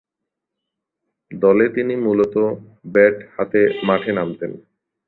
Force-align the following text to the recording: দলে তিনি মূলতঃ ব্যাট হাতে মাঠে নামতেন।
দলে 1.31 1.65
তিনি 1.75 1.93
মূলতঃ 2.05 2.45
ব্যাট 2.93 3.15
হাতে 3.35 3.61
মাঠে 3.87 4.11
নামতেন। 4.17 4.51